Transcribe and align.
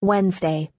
Wednesday. 0.00 0.70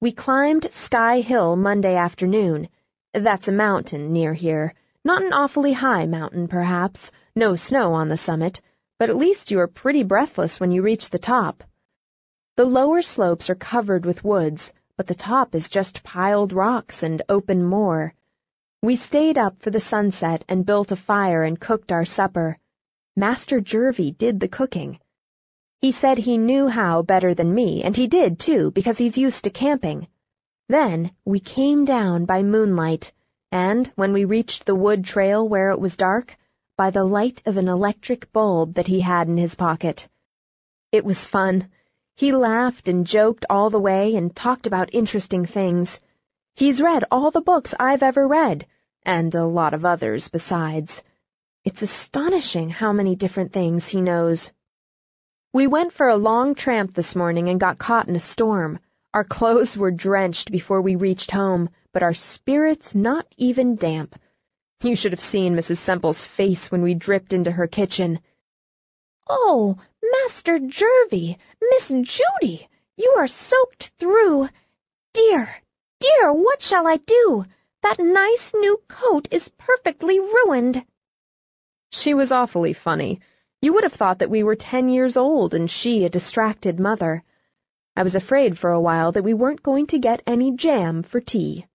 We 0.00 0.10
climbed 0.10 0.72
Sky 0.72 1.20
Hill 1.20 1.54
Monday 1.54 1.96
afternoon. 1.96 2.70
That's 3.12 3.48
a 3.48 3.52
mountain 3.52 4.14
near 4.14 4.32
here. 4.32 4.72
Not 5.04 5.22
an 5.22 5.34
awfully 5.34 5.74
high 5.74 6.06
mountain, 6.06 6.48
perhaps. 6.48 7.10
No 7.36 7.56
snow 7.56 7.92
on 7.92 8.08
the 8.08 8.16
summit, 8.16 8.62
but 8.98 9.10
at 9.10 9.18
least 9.18 9.50
you 9.50 9.60
are 9.60 9.68
pretty 9.68 10.02
breathless 10.02 10.58
when 10.58 10.70
you 10.70 10.80
reach 10.80 11.10
the 11.10 11.18
top. 11.18 11.62
The 12.56 12.64
lower 12.64 13.02
slopes 13.02 13.50
are 13.50 13.54
covered 13.54 14.06
with 14.06 14.24
woods, 14.24 14.72
but 14.96 15.06
the 15.06 15.14
top 15.14 15.54
is 15.54 15.68
just 15.68 16.02
piled 16.02 16.54
rocks 16.54 17.02
and 17.02 17.20
open 17.28 17.62
moor. 17.62 18.14
We 18.80 18.96
stayed 18.96 19.36
up 19.36 19.60
for 19.60 19.68
the 19.68 19.78
sunset 19.78 20.42
and 20.48 20.64
built 20.64 20.90
a 20.90 20.96
fire 20.96 21.42
and 21.42 21.60
cooked 21.60 21.92
our 21.92 22.06
supper. 22.06 22.56
Master 23.14 23.60
Jervie 23.60 24.12
did 24.12 24.40
the 24.40 24.48
cooking. 24.48 25.00
He 25.82 25.90
said 25.90 26.18
he 26.18 26.38
knew 26.38 26.68
how 26.68 27.02
better 27.02 27.34
than 27.34 27.52
me, 27.52 27.82
and 27.82 27.96
he 27.96 28.06
did 28.06 28.38
too, 28.38 28.70
because 28.70 28.98
he's 28.98 29.18
used 29.18 29.42
to 29.42 29.50
camping. 29.50 30.06
Then 30.68 31.10
we 31.24 31.40
came 31.40 31.84
down 31.84 32.24
by 32.24 32.44
moonlight, 32.44 33.12
and 33.50 33.90
when 33.96 34.12
we 34.12 34.24
reached 34.24 34.64
the 34.64 34.76
wood 34.76 35.04
trail 35.04 35.48
where 35.48 35.70
it 35.70 35.80
was 35.80 35.96
dark, 35.96 36.38
by 36.76 36.90
the 36.90 37.02
light 37.02 37.42
of 37.46 37.56
an 37.56 37.66
electric 37.66 38.32
bulb 38.32 38.74
that 38.74 38.86
he 38.86 39.00
had 39.00 39.26
in 39.26 39.36
his 39.36 39.56
pocket. 39.56 40.06
It 40.92 41.04
was 41.04 41.26
fun. 41.26 41.68
He 42.14 42.30
laughed 42.30 42.86
and 42.86 43.04
joked 43.04 43.44
all 43.50 43.68
the 43.68 43.80
way 43.80 44.14
and 44.14 44.36
talked 44.36 44.68
about 44.68 44.94
interesting 44.94 45.44
things. 45.46 45.98
He's 46.54 46.80
read 46.80 47.02
all 47.10 47.32
the 47.32 47.40
books 47.40 47.74
I've 47.80 48.04
ever 48.04 48.28
read, 48.28 48.68
and 49.04 49.34
a 49.34 49.46
lot 49.46 49.74
of 49.74 49.84
others 49.84 50.28
besides. 50.28 51.02
It's 51.64 51.82
astonishing 51.82 52.70
how 52.70 52.92
many 52.92 53.16
different 53.16 53.52
things 53.52 53.88
he 53.88 54.00
knows. 54.00 54.52
We 55.54 55.66
went 55.66 55.92
for 55.92 56.08
a 56.08 56.16
long 56.16 56.54
tramp 56.54 56.94
this 56.94 57.14
morning 57.14 57.50
and 57.50 57.60
got 57.60 57.76
caught 57.76 58.08
in 58.08 58.16
a 58.16 58.20
storm. 58.20 58.78
Our 59.12 59.22
clothes 59.22 59.76
were 59.76 59.90
drenched 59.90 60.50
before 60.50 60.80
we 60.80 60.96
reached 60.96 61.30
home, 61.30 61.68
but 61.92 62.02
our 62.02 62.14
spirits 62.14 62.94
not 62.94 63.26
even 63.36 63.76
damp. 63.76 64.18
You 64.80 64.96
should 64.96 65.12
have 65.12 65.20
seen 65.20 65.54
Mrs. 65.54 65.76
Semple's 65.76 66.26
face 66.26 66.70
when 66.70 66.80
we 66.80 66.94
dripped 66.94 67.34
into 67.34 67.52
her 67.52 67.66
kitchen. 67.66 68.20
Oh, 69.28 69.76
Master 70.02 70.58
Jervie, 70.58 71.36
Miss 71.60 71.88
Judy, 71.88 72.66
you 72.96 73.14
are 73.18 73.28
soaked 73.28 73.92
through. 73.98 74.48
Dear, 75.12 75.54
dear, 76.00 76.32
what 76.32 76.62
shall 76.62 76.86
I 76.86 76.96
do? 76.96 77.44
That 77.82 77.98
nice 77.98 78.54
new 78.54 78.80
coat 78.88 79.28
is 79.30 79.50
perfectly 79.50 80.18
ruined. 80.18 80.82
She 81.90 82.14
was 82.14 82.32
awfully 82.32 82.72
funny. 82.72 83.20
You 83.62 83.72
would 83.74 83.84
have 83.84 83.92
thought 83.92 84.18
that 84.18 84.30
we 84.30 84.42
were 84.42 84.56
ten 84.56 84.88
years 84.88 85.16
old 85.16 85.54
and 85.54 85.70
she 85.70 86.04
a 86.04 86.08
distracted 86.08 86.80
mother. 86.80 87.22
I 87.96 88.02
was 88.02 88.16
afraid 88.16 88.58
for 88.58 88.70
a 88.70 88.80
while 88.80 89.12
that 89.12 89.22
we 89.22 89.34
weren't 89.34 89.62
going 89.62 89.86
to 89.86 90.00
get 90.00 90.20
any 90.26 90.50
jam 90.56 91.04
for 91.04 91.20
tea. 91.20 91.66